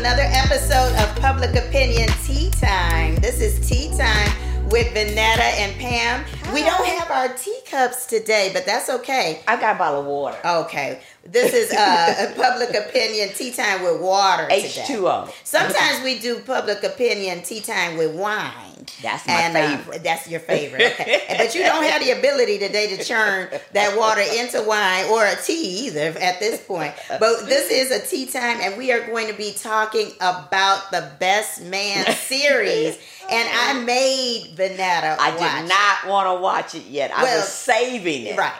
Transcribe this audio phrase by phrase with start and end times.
[0.00, 3.16] another episode of Public Opinion Tea Time.
[3.16, 6.24] This is Tea Time with Vanetta and Pam.
[6.54, 9.42] We don't have our teacups today, but that's okay.
[9.46, 10.38] I got a bottle of water.
[10.42, 11.02] Okay.
[11.26, 14.48] This is uh, a public opinion tea time with water.
[14.50, 15.34] H2O.
[15.44, 18.69] Sometimes we do public opinion tea time with wine.
[19.02, 20.04] That's my and, uh, favorite.
[20.04, 20.82] that's your favorite.
[20.82, 21.22] Okay.
[21.38, 25.36] but you don't have the ability today to churn that water into wine or a
[25.36, 26.94] tea either at this point.
[27.08, 31.10] But this is a tea time, and we are going to be talking about the
[31.18, 32.98] Best Man series.
[33.30, 37.12] And I made Vanetta I did not want to watch it yet.
[37.12, 38.36] I Well, was saving it.
[38.36, 38.52] Right.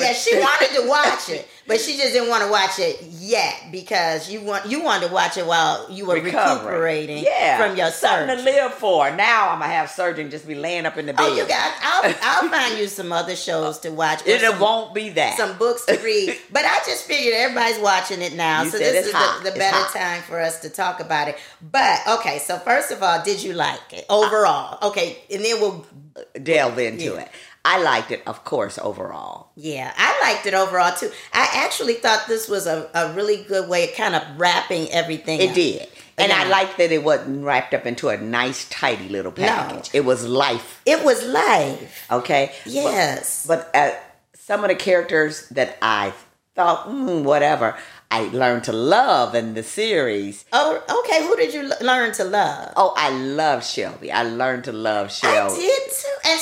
[0.00, 3.54] Yeah, she wanted to watch it, but she just didn't want to watch it yet
[3.70, 6.64] because you want you wanted to watch it while you were Recovering.
[6.66, 7.58] recuperating Yeah.
[7.58, 8.52] from your Something surgery.
[8.52, 9.10] to live for.
[9.14, 11.24] Now I'm gonna have surgery and just be laying up in the bed.
[11.28, 11.72] Oh, you got.
[11.82, 14.22] I'll, I'll find you some other shows to watch.
[14.26, 15.36] it some, won't be that.
[15.36, 16.36] some books to read.
[16.52, 19.76] But I just figured everybody's watching it now, You so this is the, the better
[19.76, 19.92] hot.
[19.94, 21.36] time for us to talk about it.
[21.60, 24.78] But okay, so first of all, did you like it overall?
[24.90, 25.86] Okay, and then we'll
[26.42, 27.20] delve into Yeah.
[27.22, 27.28] it.
[27.64, 29.50] I liked it, of course, overall.
[29.54, 31.10] Yeah, I liked it overall too.
[31.32, 35.40] I actually thought this was a, a really good way of kind of wrapping everything.
[35.40, 35.54] It up.
[35.54, 35.88] did.
[36.18, 39.90] And I liked that it wasn't wrapped up into a nice, tidy little package.
[39.94, 42.06] It was life, It was life.
[42.10, 42.52] okay?
[42.66, 43.46] Yes.
[43.46, 43.94] But, but uh,
[44.34, 46.12] some of the characters that I
[46.54, 47.76] thought, mm, whatever,
[48.10, 50.44] I learned to love in the series.
[50.52, 51.26] oh, okay.
[51.26, 52.72] Who did you l- learn to love?
[52.76, 54.12] Oh, I love Shelby.
[54.12, 55.54] I learned to love Shelby.
[55.54, 56.28] I did too.
[56.28, 56.40] And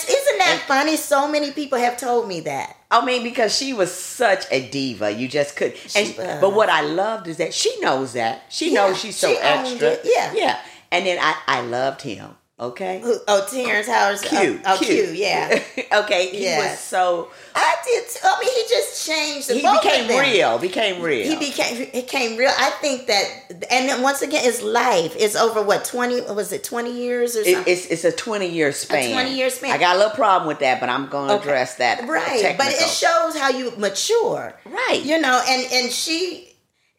[0.58, 0.96] that funny?
[0.96, 2.76] So many people have told me that.
[2.90, 5.72] I mean, because she was such a diva, you just could.
[5.94, 9.16] And, She but what I loved is that she knows that she Yeah, knows she's
[9.16, 9.98] so she extra.
[10.04, 10.32] yeah.
[10.34, 10.58] yeah.
[10.90, 12.34] And then I, I loved him.
[12.60, 14.20] Okay, Who, oh, Terrence Howard.
[14.20, 14.90] cute, Oh, oh, cute.
[15.06, 15.16] cute.
[15.16, 15.62] Yeah.
[16.04, 16.70] okay, he Yes.
[16.72, 17.28] was so.
[17.54, 18.06] I did.
[18.06, 18.18] Too.
[18.22, 19.48] I mean, he just changed.
[19.48, 20.58] The He became real.
[20.58, 21.26] Became real.
[21.26, 22.50] He became he became real.
[22.58, 23.24] I think that,
[23.70, 25.16] and then once again, it's life.
[25.18, 27.72] It's over what twenty was it twenty years or It- something?
[27.72, 29.10] it's it's a twenty year span.
[29.10, 29.70] 20-year span.
[29.72, 31.44] I got a little problem with that, but I'm going to Okay.
[31.48, 32.06] address that.
[32.06, 34.52] right, but it shows how you mature.
[34.66, 35.00] Right.
[35.02, 36.52] You know, and and she,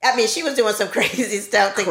[0.04, 1.88] I mean, she was doing some crazy stuff to, to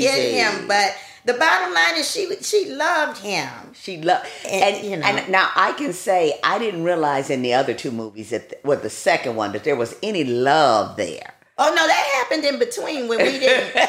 [0.00, 0.94] get him, but
[1.26, 3.48] the bottom line is she she loved him.
[3.74, 5.06] She loved, And, and, you know.
[5.06, 8.78] and now I can say I didn't realize in the other two movies that, well,
[8.78, 11.34] the second one, that there was any love there.
[11.58, 13.74] Oh no, that happened in between when we didn't.
[13.74, 13.88] that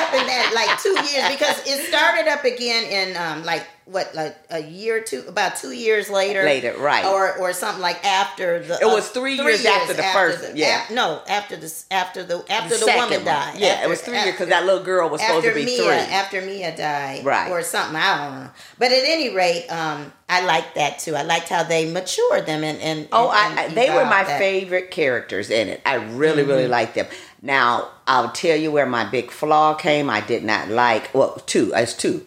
[0.00, 4.34] happened at like two years because it started up again in um like what like
[4.50, 6.42] a year or two about two years later.
[6.42, 7.04] Later, right.
[7.04, 8.78] Or or something like after the.
[8.80, 10.84] It was three years after the first- the- yeah.
[10.84, 13.24] af- no, after the after the after the, second woman one.
[13.26, 13.54] died.
[13.58, 15.76] Yeah, After- it was three years because that little girl was supposed to be Mia,
[15.82, 15.92] three.
[16.14, 17.50] after Mia died, Right.
[17.50, 17.96] or something.
[17.96, 18.50] I don't know.
[18.78, 21.14] But at any rate, um, I liked that too.
[21.14, 24.24] I liked how they matured them and and Oh, and- I, and they were my
[24.24, 24.38] that.
[24.38, 25.82] favorite characters in it.
[25.84, 26.50] I really, Mm-hmm.
[26.50, 27.06] really liked them.
[27.42, 30.08] Now, I'll tell you where my big flaw came.
[30.08, 32.26] I did not like, well, two, it's two.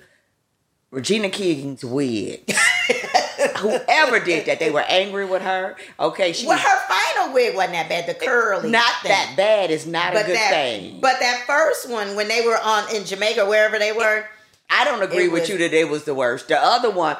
[0.91, 2.49] Regina King's wig.
[3.57, 5.75] Whoever did that, they were angry with her.
[5.99, 8.07] Okay, she Well, her final wig wasn't that bad.
[8.07, 9.09] The curly, not thing.
[9.09, 10.99] that bad is not a good that, thing.
[11.01, 14.25] But that first one, when they were on in Jamaica, wherever they were,
[14.69, 16.47] I don't agree with was- you that it was the worst.
[16.47, 17.17] The other one,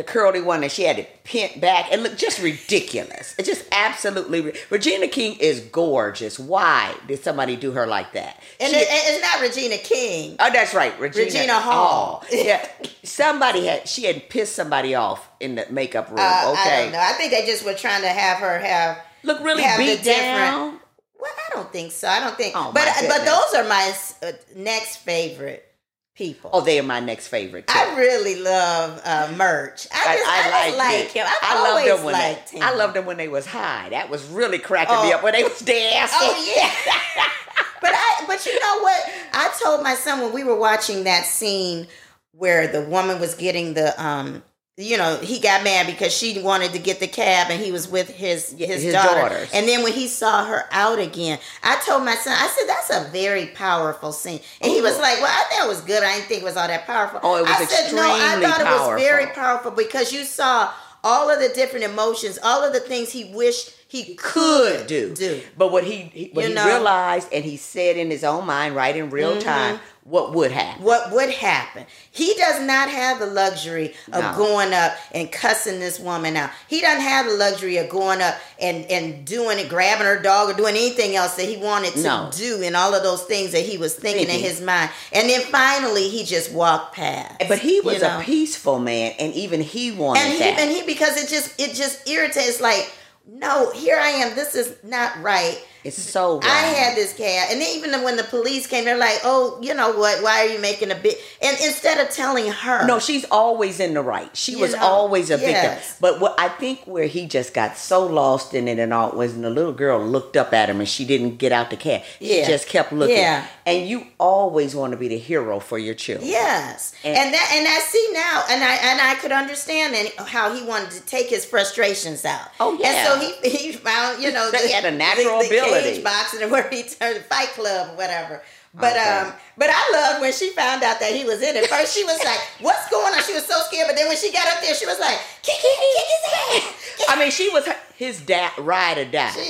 [0.00, 3.34] the, curly one and she had it pent back, it looked just ridiculous.
[3.38, 4.52] It just absolutely.
[4.70, 6.38] Regina King is gorgeous.
[6.38, 8.40] Why did somebody do her like that?
[8.58, 10.36] and She- it, it's not Regina King.
[10.40, 12.24] Oh, that's right, Regina, Regina Hall.
[12.30, 12.66] yeah,
[13.02, 16.18] somebody had she had pissed somebody off in the makeup room.
[16.18, 16.98] Uh, I don't know.
[17.00, 18.98] I think they just were trying to have her have.
[19.22, 20.80] look really have beat different- down.
[21.18, 22.08] Well, I don't think so.
[22.08, 22.54] I don't think.
[22.56, 25.69] Oh, but my but those are my uh, next favorite
[26.14, 26.50] people.
[26.52, 27.66] Oh, they are my next favorite.
[27.66, 27.74] Too.
[27.78, 29.86] I really love uh, Murch.
[29.92, 31.10] I just, I, just like it.
[31.12, 31.26] him.
[31.26, 32.64] I've I always them when liked they, him.
[32.64, 33.88] I loved them when they was high.
[33.90, 35.16] That was really cracking me Oh.
[35.16, 36.18] up when they was dancing.
[36.20, 36.70] Oh yeah.
[37.80, 39.10] but I but you know what?
[39.32, 41.86] I told my son when we were watching that scene
[42.32, 44.42] where the woman was getting the um
[44.82, 47.86] you know, he got mad because she wanted to get the cab and he was
[47.88, 49.20] with his his, his daughter.
[49.20, 49.50] daughters.
[49.52, 52.90] And then when he saw her out again, I told my son, I said, That's
[52.90, 54.40] a very powerful scene.
[54.62, 56.02] And he was like, Well, I thought it was good.
[56.02, 57.20] I didn't think it was all that powerful.
[57.22, 59.42] Oh, it was I said, No, I thought it was very powerful.
[59.42, 60.72] powerful because you saw
[61.02, 65.14] all of the different emotions, all of the things he wished he could do.
[65.14, 65.40] do.
[65.56, 66.66] But what he, he what You he know?
[66.66, 69.40] realized and he said in his own mind, right in real Mm-hmm.
[69.40, 70.82] time, what would happen.
[70.82, 71.84] what would happen.
[72.10, 74.34] He does not have the luxury of No.
[74.36, 76.50] going up and cussing this woman out.
[76.68, 80.50] He doesn't have the luxury of going up and, and doing it, grabbing her dog
[80.50, 82.30] or doing anything else that he wanted to No.
[82.32, 84.90] do and all of those things that he was thinking in his mind.
[85.12, 87.42] And then finally he just walked past.
[87.46, 88.20] But he was you know?
[88.20, 90.58] a peaceful man, and even he wanted and he that.
[90.58, 92.90] and he because it just it just irritates like
[93.28, 96.42] no here i am this is not right It's so wrong.
[96.44, 99.72] I had this cat, and then even when the police came, they're like, "Oh, you
[99.74, 100.22] know what?
[100.22, 103.94] Why are you making a bit?" And instead of telling her, No, she's always in
[103.94, 104.34] the right.
[104.36, 105.76] She was know, always a victim.
[106.00, 109.32] But what I think where he just got so lost in it and all was
[109.32, 112.04] when the little girl looked up at him and she didn't get out the cat.
[112.18, 112.46] She Yeah.
[112.46, 113.16] just kept looking.
[113.16, 113.46] Yeah.
[113.70, 116.28] And you always want to be the hero for your children.
[116.28, 120.08] Yes, And- and, that and I see now, and I and I could understand and
[120.28, 122.48] how he wanted to take his frustrations out.
[122.60, 122.88] Oh, yeah.
[122.88, 125.90] and so he he found you know He had a natural the, the ability.
[125.96, 128.42] cage boxing and where he turned Fight Club or whatever.
[128.72, 129.08] But Okay.
[129.26, 131.66] um, but I loved when she found out that he was in it.
[131.66, 133.88] First, she was like, "What's going on?" She was so scared.
[133.88, 136.24] But then when she got up there, she was like, "Kick, kick, kick his
[136.62, 137.66] ass." I mean, she was
[138.00, 139.30] his dad, ride or die.
[139.32, 139.40] She,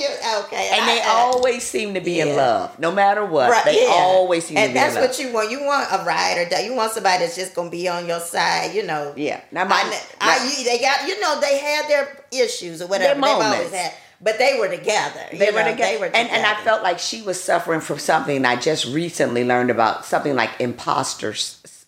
[0.43, 3.49] okay, and they I- I- always seem to be in love, no matter what.
[3.49, 3.91] Right, they yeah.
[3.93, 4.95] always seem and to be in love.
[4.95, 5.51] And that's what you want.
[5.51, 6.59] You want a ride or die.
[6.65, 8.75] You want somebody that's just gonna be on your side.
[8.75, 9.13] You know.
[9.15, 9.39] yeah.
[9.53, 13.13] Now my, I, I, you- they got you know they had their issues or whatever
[13.13, 13.73] Their they've always moments.
[13.73, 15.21] had, but they were together.
[15.31, 15.93] they were know, together.
[15.93, 18.43] They were and and I felt like she was suffering from something.
[18.45, 21.33] I just recently learned about something like imposter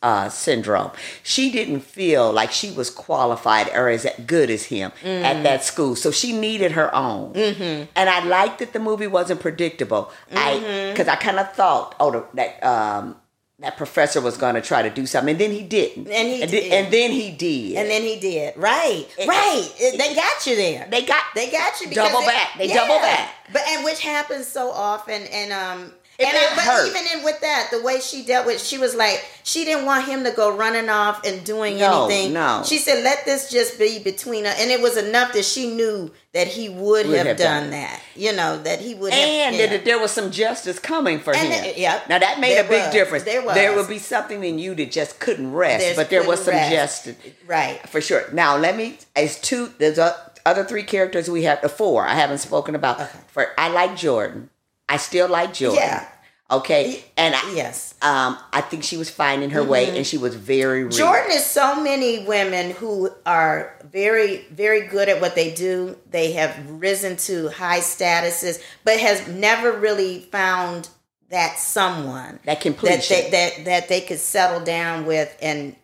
[0.04, 0.92] uh, syndrome.
[1.24, 5.24] She didn't feel like she was qualified or as good as him Mm.
[5.24, 7.34] at that school, so she needed her own.
[7.34, 7.86] Mm-hmm.
[7.96, 10.12] And I liked that the movie wasn't predictable.
[10.32, 10.38] Mm-hmm.
[10.38, 12.64] I because I kind of thought, oh, the, that.
[12.64, 13.16] Um,
[13.60, 16.10] that professor was going to try to do something, and then he didn't.
[16.10, 16.74] And he then- did.
[16.74, 17.78] and then he did.
[17.78, 19.72] and then he did right, It- right.
[19.80, 20.88] It- they got you there.
[20.92, 21.90] they got They got you.
[21.92, 22.58] Double back.
[22.58, 23.30] They double back.
[23.54, 25.94] But and which happens so often, and um.
[26.20, 26.88] It- and it I, but hurt.
[26.90, 30.06] even in with that, the way she dealt with, she was like, she didn't want
[30.06, 32.34] him to go running off and doing No, anything.
[32.34, 32.62] no.
[32.66, 34.56] She said, let this just be between us.
[34.60, 37.72] And it was enough that she knew that he would, Would have, have done done
[37.72, 38.00] that.
[38.16, 39.70] You know, that he would and have.
[39.72, 41.64] that there was some justice coming for And him.
[41.66, 42.08] it- yep.
[42.08, 42.94] Now that made There a big was.
[42.94, 43.24] difference.
[43.24, 43.56] There was.
[43.56, 46.54] There would be something in you that just couldn't rest, There's but there was some
[46.54, 47.16] couldn't justice.
[47.48, 47.80] Right.
[47.90, 48.26] for sure.
[48.34, 49.00] Now let me.
[49.16, 51.62] As two, there's a, other three characters we have.
[51.62, 53.00] The four I haven't spoken about.
[53.02, 53.20] Okay.
[53.28, 54.50] For I like Jordan.
[54.94, 55.80] I still like Jordan.
[55.84, 56.08] Yeah.
[56.52, 57.04] Okay.
[57.18, 57.96] And I, Yes.
[58.02, 60.92] um, I think she was finding her way, and she was very real.
[60.92, 65.98] Jordan is so many women who are very, very good at what they do.
[66.12, 70.90] They have risen to high statuses, but has never really found
[71.30, 73.02] that someone That that completion.
[73.10, 75.76] they, that that they could settle down with and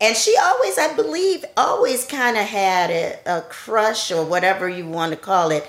[0.00, 4.88] and she always i believe always kind of had a, a crush or whatever you
[4.88, 5.64] want to call it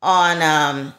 [0.00, 0.94] on um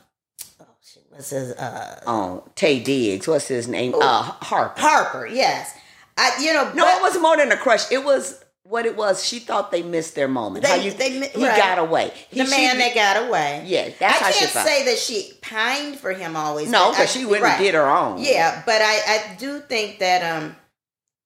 [1.12, 3.28] what's his uh oh, Taye Diggs.
[3.28, 3.94] What's his name?
[3.96, 4.80] Uh, Harper.
[4.82, 5.78] harper yes
[6.18, 7.92] i you know No, but- it wasn't more than a crush.
[7.92, 9.26] It was what it was.
[9.26, 10.64] She thought they missed their moment.
[10.64, 11.58] They- how you, they he right.
[11.58, 12.12] got away.
[12.30, 15.34] He, the man she- that got away Yeah, that's I how can't say that she
[15.42, 16.70] pined for him always.
[16.70, 17.56] No, because she went right.
[17.56, 18.20] and did her own.
[18.20, 20.56] Yeah, but I, I do think that um,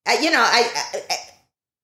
[0.07, 1.15] I, you know, I, I,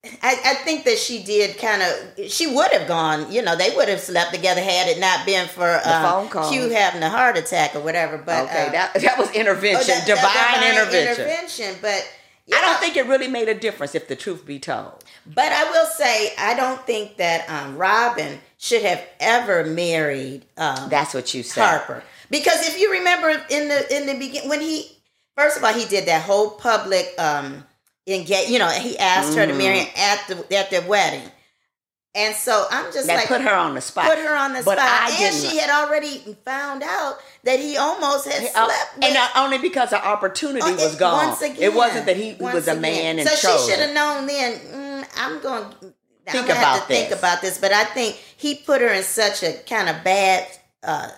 [0.04, 2.32] I, I think that she did kind of.
[2.32, 3.32] She would have gone.
[3.32, 6.52] You know, they would have slept together had it not been for um, phone call.
[6.52, 8.18] Hugh having a heart attack or whatever.
[8.18, 11.26] But okay, uh, that that was intervention, oh, that- divine, that intervention.
[11.26, 11.76] intervention.
[11.82, 12.12] But
[12.52, 15.04] I don't think it really made a difference if the truth be told.
[15.28, 20.46] But I will say, I don't think that um, Robyn should have ever married.
[20.58, 21.64] Um, That's what you said.
[21.64, 22.04] Harper.
[22.32, 24.98] Because if you remember in the in the beginning when he
[25.38, 27.66] first of all he did that whole public um
[28.08, 31.30] engage you know, he asked her to marry him at the at their wedding.
[32.14, 34.04] And so I'm just That like put her on the spot.
[34.10, 34.90] put her on the But spot.
[34.90, 37.16] I and she had already found out
[37.46, 40.96] that he almost had Uh, slept with and not only because the opportunity Oh, was
[40.98, 41.28] gone.
[41.28, 42.82] once again, it wasn't that he was a again.
[42.82, 43.66] man and so chose.
[43.66, 44.60] she should have known then.
[44.60, 45.66] Mm, I'm going.
[45.80, 45.96] Think
[46.36, 49.42] I'm gonna have to think about this, but I think he put her in such
[49.44, 50.48] a kind of bad
[50.84, 51.10] uh,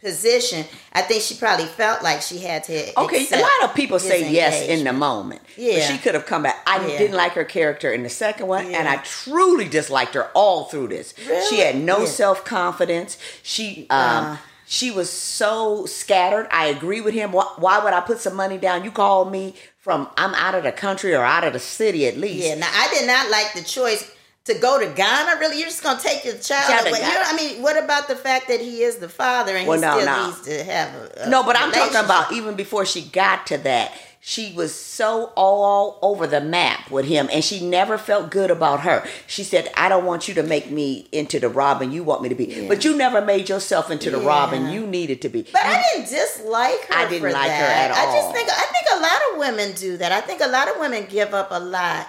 [0.00, 0.64] position.
[0.92, 3.00] I think she probably felt like she had to.
[3.00, 5.40] Okay, a lot of people say yes in the moment.
[5.56, 5.86] But Yeah.
[5.86, 6.60] she could have come back.
[6.66, 6.98] I Yeah.
[6.98, 10.88] didn't like her character in the second one, and I truly disliked her all through
[10.88, 11.14] this.
[11.26, 11.46] Really?
[11.48, 12.06] She had no Yeah.
[12.06, 13.16] self confidence.
[13.42, 13.98] She um
[14.32, 14.36] Uh.
[14.66, 16.46] she was so scattered.
[16.50, 17.32] I agree with him.
[17.32, 18.84] Why, why would I put some money down?
[18.84, 22.16] You call me from I'm out of the country or out of the city at
[22.16, 22.46] least.
[22.46, 24.04] Yeah, now I did not like the choice
[24.52, 25.38] to go to Ghana.
[25.40, 27.00] Really, you're just gonna take your child Child away?
[27.02, 29.98] I mean, what about the fact that he is the father and Well, he no,
[30.00, 30.26] still no.
[30.26, 33.58] needs to have a, a No, but I'm talking about even before she got to
[33.58, 33.92] that.
[34.22, 38.80] She was so all over the map with him, and she never felt good about
[38.80, 39.02] her.
[39.26, 42.28] She said, "I don't want you to make me into the Robyn you want me
[42.28, 45.64] to be, but you never made yourself into the Robyn you needed to be." But
[45.64, 46.94] I didn't dislike her.
[46.96, 47.96] I didn't like her at all.
[47.96, 50.12] I just think I think a lot of women do that.
[50.12, 52.06] I think a lot of women give up a lot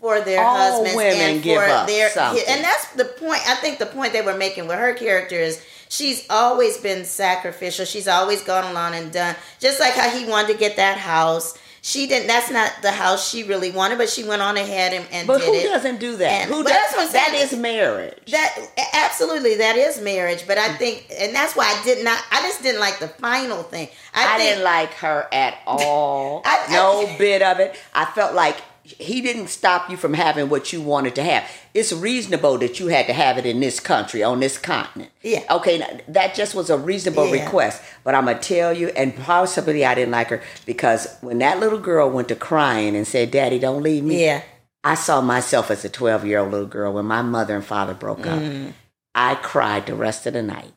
[0.00, 2.42] for their All husbands women and give for up their something.
[2.48, 3.42] and that's the point.
[3.48, 7.84] I think the point they were making with her character is she's always been sacrificial.
[7.84, 11.56] She's always gone along and done just like how he wanted to get that house.
[11.82, 12.26] she didn't.
[12.28, 15.34] That's not the house she really wanted, but she went on ahead and, and did
[15.36, 15.62] it But who it.
[15.64, 16.42] doesn't do that?
[16.42, 18.18] And- who does, that's what that is marriage.
[18.30, 18.54] That
[18.94, 22.22] absolutely that is marriage, but I think, and that's why I did not.
[22.30, 23.88] I just didn't like the final thing.
[24.14, 26.42] I, I, think, didn't like her at all.
[26.44, 27.76] I- I- no bit of it.
[27.94, 28.56] I felt like
[28.98, 31.48] he didn't stop you from having what you wanted to have.
[31.74, 35.10] It's reasonable that you had to have it in this country, on this continent.
[35.22, 35.42] Yeah.
[35.50, 37.44] Okay, that just was a reasonable Yeah.
[37.44, 37.82] request.
[38.04, 41.60] But I'm going to tell you, and possibly I didn't like her because when that
[41.60, 44.24] little girl went to crying and said, Daddy, don't leave me.
[44.24, 44.42] Yeah,
[44.82, 47.94] I saw myself as a 12 year old little girl when my mother and father
[47.94, 48.38] broke up.
[48.40, 48.72] Mm.
[49.14, 50.72] I cried the rest of the night.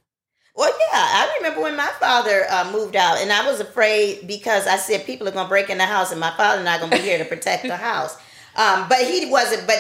[0.56, 4.68] Well, yeah, I remember when my father uh, moved out, and I was afraid because
[4.68, 7.00] I said people are to break in the house, and my father's not to be
[7.02, 8.18] here to protect the house.
[8.56, 9.66] Um, but he wasn't.
[9.68, 9.78] But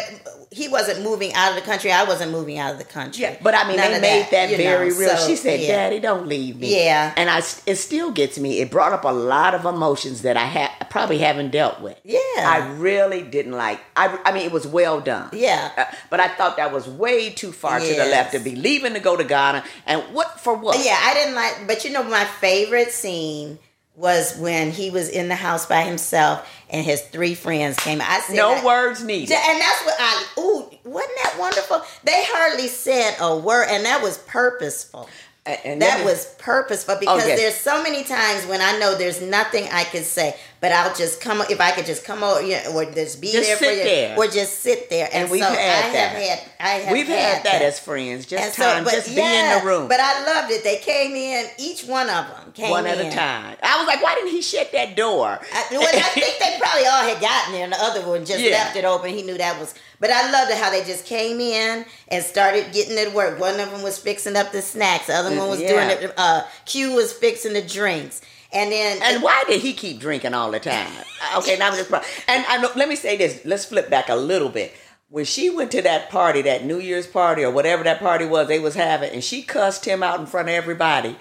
[0.51, 1.91] he wasn't moving out of the country.
[1.91, 3.23] I wasn't moving out of the country.
[3.23, 5.09] Yeah, But I mean, None they made that, you very know, real.
[5.17, 5.67] so, she said, yeah.
[5.67, 7.11] "Daddy, don't leave me." Yeah.
[7.17, 8.59] and I, it still gets me.
[8.59, 11.99] It brought up a lot of emotions that I ha- probably haven't dealt with.
[12.03, 12.19] Yeah.
[12.37, 13.79] I really didn't like.
[13.95, 15.29] I, I mean, it was well done.
[15.33, 15.71] Yeah.
[15.75, 18.93] Uh, but I thought that was way too far to the left to be leaving
[18.93, 19.63] to go to Ghana.
[19.87, 20.77] And what for what?
[20.85, 23.57] Yeah, I didn't like, but you know, my favorite scene
[23.95, 28.01] was when he was in the house by himself and his three friends came.
[28.01, 29.33] I said, No I- words needed.
[29.35, 30.25] And that's what I.
[30.39, 31.81] Ooh, wasn't that wonderful?
[32.03, 35.07] They hardly said a word, and that was purposeful.
[35.45, 37.37] And That me- was purposeful oh, because yes.
[37.39, 41.19] there's so many times when I know there's nothing I can say, but I'll just
[41.19, 43.65] come if I could just come over, you know, or just be Just there for
[43.65, 44.17] you, there.
[44.17, 45.09] or just sit there.
[45.11, 46.09] And, And we've so had I that.
[46.15, 48.25] have had, I have We've had, that, as friends.
[48.25, 49.89] Just and so, time, but just be yeah, in the room.
[49.89, 50.63] But I loved it.
[50.63, 53.07] They came in, each one of them came one at in.
[53.07, 53.57] a time.
[53.61, 55.27] I was like, why didn't he shut that door?
[55.27, 58.39] I, well, I think they probably all had gotten there, and the other one just
[58.39, 58.51] Yeah.
[58.51, 59.09] left it open.
[59.13, 59.75] He knew that was.
[59.99, 63.37] But I loved it how they just came in and started getting it work.
[63.37, 65.07] One of them was fixing up the snacks.
[65.07, 65.67] The other one was Mm, Yeah.
[65.97, 66.13] doing it.
[66.17, 68.21] Uh, Q was fixing the drinks,
[68.53, 70.91] and then And why did he keep drinking all the time?
[71.37, 71.91] Okay, now I'm just
[72.27, 73.43] and I know, let me say this.
[73.45, 74.73] Let's flip back a little bit.
[75.07, 78.47] When she went to that party, that New Year's party or whatever that party was
[78.49, 81.15] they was having, and she cussed him out in front of everybody.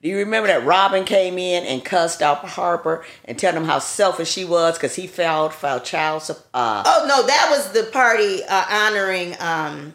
[0.00, 3.80] Do you remember that Robyn came in and cussed out Harper and told him how
[3.80, 7.90] selfish she was because he filed filed child sup- uh, oh no, that was the
[7.90, 9.94] party uh, honoring um,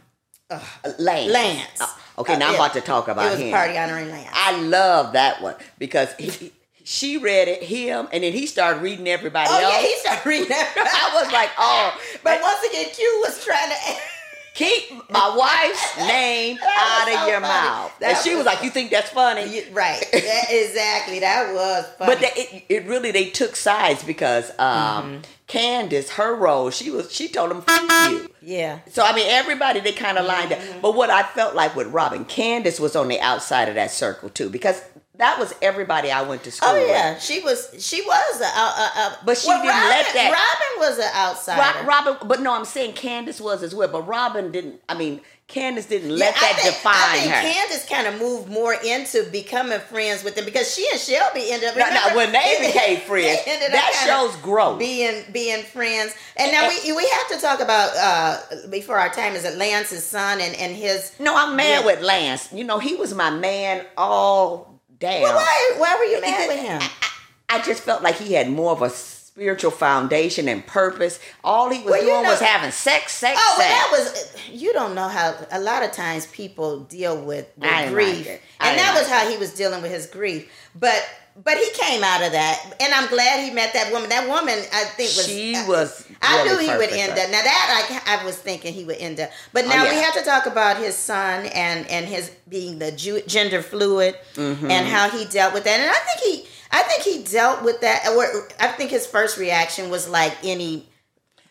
[1.00, 1.32] Lance.
[1.32, 1.82] Lance.
[1.82, 1.88] Uh,
[2.20, 3.48] okay, now I'm about to talk about it was him.
[3.48, 4.30] a party honoring Lance.
[4.34, 6.52] I love that one because he,
[6.84, 9.74] she read it him and then he started reading everybody oh else.
[9.74, 10.52] yeah, he started reading.
[10.58, 13.75] I was like, oh, but once again, Q was trying to.
[14.56, 17.42] keep my wife's name out of so your funny.
[17.42, 17.92] mouth.
[18.00, 19.46] That and she was was- like, you think that's funny?
[19.52, 21.20] You- right, that, exactly.
[21.22, 22.12] That was funny.
[22.13, 27.12] But they, it, it really they took sides because um, Candace, her role, she was
[27.12, 27.63] she told him
[28.12, 28.30] you.
[28.44, 28.80] yeah.
[28.92, 30.75] So I mean, everybody they kind of lined Mm-hmm.
[30.75, 30.82] up.
[30.84, 34.30] But what I felt like with Robyn, Candace was on the outside of that circle
[34.30, 34.80] too because
[35.17, 36.89] that was everybody I went to school Oh with.
[36.89, 37.70] yeah, she was.
[37.79, 38.46] She was a.
[38.46, 41.79] a, a But she didn't Robyn, let that- Robyn was an outsider.
[41.79, 43.88] Ro- Robyn, but no, I'm saying Candace was as well.
[43.89, 44.82] But Robyn didn't.
[44.89, 47.41] I mean, Candace didn't Yeah, let I that think, define I think her.
[47.41, 51.70] Candace kind of moved more into becoming friends with them because she and Shelby ended
[51.70, 51.75] up.
[51.77, 54.79] No, when they became friends, they that shows growth.
[54.79, 58.39] Being being friends, and now we we have to talk about uh
[58.72, 61.12] before our time is it Lance's son and and his.
[61.20, 62.51] No, I'm mad with Lance.
[62.51, 64.73] You know, he was my man all
[65.04, 65.22] down.
[65.22, 66.82] Well, why why were you mad with him?
[67.50, 71.20] I just felt like he had more of a spiritual foundation and purpose.
[71.44, 74.22] All he was Well, doing know- was having sex, sex, Oh, well, sex.
[74.22, 74.62] that was.
[74.62, 75.36] You don't know how.
[75.52, 79.38] A lot of times people deal with, with grief, like and that was how he
[79.38, 80.52] was dealing with his grief.
[80.76, 81.04] But
[81.42, 84.10] but he came out of that, and I'm glad he met that woman.
[84.10, 87.30] That woman, I think, was She I- was I really knew he would end up.
[87.32, 89.30] Now that I, I was thinking he would end up.
[89.52, 92.92] But Oh, now we have to talk about his son and and his being the
[92.92, 94.70] Jew, gender fluid Mm-hmm.
[94.72, 95.80] and how he dealt with that.
[95.80, 98.08] And I think he I think he dealt with that.
[98.16, 100.88] Or I think his first reaction was like any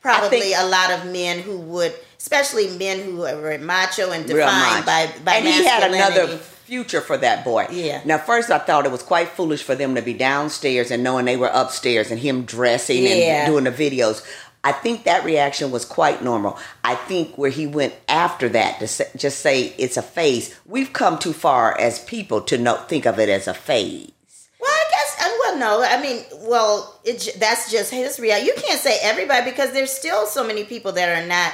[0.01, 4.85] probably think- a lot of men who would, especially men who were macho and defined
[4.85, 4.87] much.
[4.87, 6.39] by by and he had another.
[6.73, 7.67] Future for that boy.
[7.71, 8.00] Yeah.
[8.07, 11.26] Now, first, I thought it was quite foolish for them to be downstairs and knowing
[11.26, 13.11] they were upstairs and him dressing Yeah.
[13.45, 14.25] and doing the videos.
[14.64, 16.59] I think that reaction was quite normal.
[16.83, 20.59] I think where he went after that to say, just say it's a phase.
[20.64, 24.11] We've come too far as people to know think of it as a phase.
[24.59, 25.17] Well, I guess.
[25.26, 25.85] uh, Well, no.
[25.85, 28.47] I mean, well, it, that's just his reality.
[28.47, 31.52] You can't say everybody because there's still so many people that are not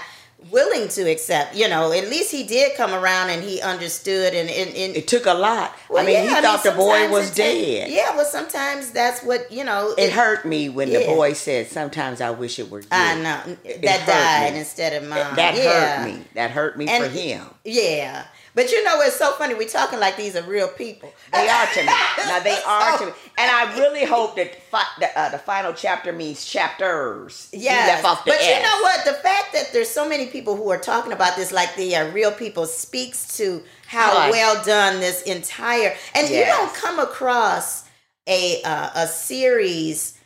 [0.50, 1.54] willing to accept.
[1.54, 4.70] You know, at least he did come around and he understood and and.
[4.74, 5.72] and It took a lot.
[5.88, 7.90] well, I mean, yeah, he thought the boy was it dead.
[7.90, 9.94] Yeah, well, sometimes that's what you know.
[9.98, 13.56] It hurt me when the boy said, "Sometimes I wish it were you." I know
[13.64, 14.60] It that died me.
[14.60, 15.36] instead of mom.
[15.36, 16.02] That yeah.
[16.04, 16.24] hurt me.
[16.34, 17.42] That hurt me And- for him.
[17.64, 18.24] Yeah.
[18.58, 19.54] But you know, it's so funny.
[19.54, 21.12] We're talking like these are real people.
[21.32, 21.92] They are to me.
[22.26, 25.72] Now they are to me, and I really hope that fi- the, uh, the final
[25.72, 27.48] chapter means chapters.
[27.52, 29.04] Yeah, left off the but you know what?
[29.04, 32.10] The fact that there's so many people who are talking about this like they are
[32.10, 34.32] real people speaks to how Right.
[34.32, 35.94] well done this entire.
[36.16, 37.84] And you don't come across
[38.26, 40.18] a uh, a series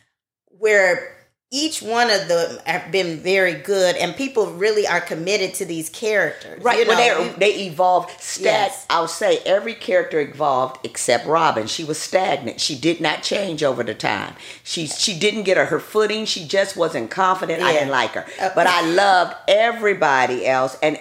[0.47, 1.22] where
[1.55, 5.87] each one of them have been very good, and people really are committed to these
[5.87, 6.63] characters.
[6.63, 8.19] Right, you know, they they evolved.
[8.19, 8.85] Stag, Yes.
[8.89, 11.67] I'll say every character evolved except Robyn.
[11.67, 12.59] She was stagnant.
[12.59, 14.33] She did not change over the time.
[14.63, 16.25] She she didn't get her, her footing.
[16.25, 17.61] She just wasn't confident.
[17.61, 20.75] I didn't like her, Uh, but I loved everybody else.
[20.81, 20.97] And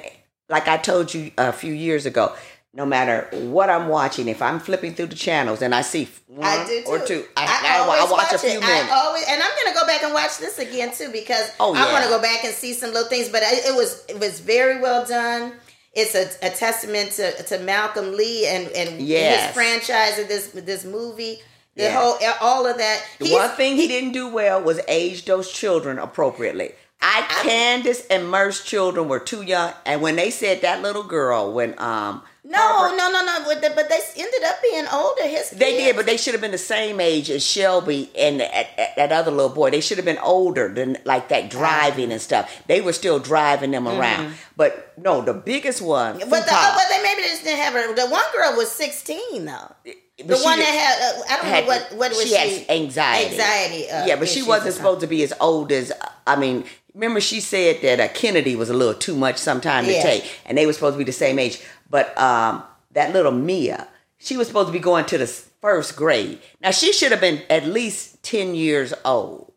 [0.50, 2.35] like I told you a few years ago.
[2.75, 6.43] No matter what I'm watching, if I'm flipping through the channels and I see one
[6.49, 8.61] I or two, I, I, I, always watch, a few it.
[8.61, 8.91] minutes.
[8.91, 11.93] I always, and I'm gonna go back and watch this again too because Oh, I
[11.93, 13.29] want to go back and see some little things.
[13.29, 15.52] But it, it was it was very well done.
[15.93, 19.49] It's a, a testament to, to Malcolm Lee and and Yes.
[19.49, 21.41] his franchise of this this movie.
[21.76, 22.00] The Yeah.
[22.00, 23.02] whole all of that.
[23.19, 26.73] The He's- one thing he didn't do well was age those children appropriately.
[27.02, 31.52] I, Candace and Merce children were too young, and when they said that little girl,
[31.52, 33.44] when um no, Harper- no, no, no.
[33.47, 35.23] But they, but they ended up being older.
[35.23, 38.94] His they did, but they should have been the same age as Shelby and that,
[38.97, 39.71] that- other little boy.
[39.71, 42.62] They should have been older than like that driving and stuff.
[42.66, 46.18] They were still driving them around, but no, the biggest one.
[46.21, 46.30] Mm-hmm.
[46.30, 47.94] But the Fupa, but they maybe just didn't have her.
[47.94, 49.75] The one girl was sixteen though.
[49.85, 52.71] but The one that had uh, I don't had- know what what was she had
[52.71, 53.30] anxiety.
[53.30, 53.90] Anxiety.
[53.90, 55.92] Uh, yeah, but she wasn't supposed to be as old as
[56.26, 56.64] I mean.
[56.95, 60.02] Remember, she said that uh, Kennedy was a little too much sometime to Yeah.
[60.02, 61.59] take, and they were supposed to be the same age.
[61.88, 63.88] But um, that little Mia,
[64.19, 66.38] she was supposed to be going to the first grade.
[66.61, 69.55] Now she should have been at least ten years old.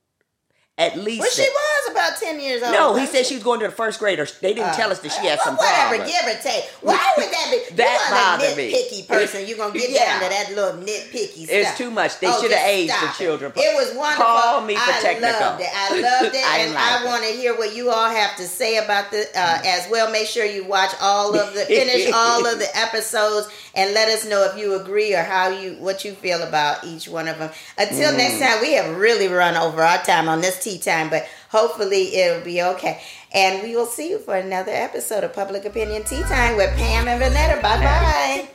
[0.78, 1.20] At least.
[1.20, 2.72] Well, she was about ten years old.
[2.74, 4.20] No, he said she was going to the first grade.
[4.20, 6.12] Or they didn't tell us that she had Well, some whatever, problems.
[6.12, 6.64] give or take.
[6.82, 7.76] Why would that be?
[7.76, 8.72] That you are bothered a me.
[8.74, 9.46] nitpicky person.
[9.48, 10.20] You're gonna get Yeah.
[10.20, 11.50] down to that little nitpicky stuff.
[11.50, 12.20] It's too much.
[12.20, 13.24] They Oh, should have aged the stop it.
[13.24, 13.52] children.
[13.56, 14.26] It was wonderful.
[14.26, 15.40] Call me for I technical.
[15.40, 15.70] loved it.
[15.74, 18.44] I loved it, I and like I want to hear what you all have to
[18.48, 20.12] say about the uh, as well.
[20.12, 24.26] Make sure you watch all of the finish all of the episodes and let us
[24.26, 27.50] know if you agree or how you what you feel about each one of them.
[27.78, 28.18] Until Mm.
[28.18, 32.16] next time, we have really run over our time on this tea time, but hopefully
[32.16, 33.02] it'll be okay.
[33.34, 37.08] And we will see you for another episode of Public Opinion Tea Time with Pam
[37.08, 37.62] and Vanetta.
[37.62, 38.48] Bye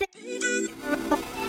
[1.11, 1.27] bye.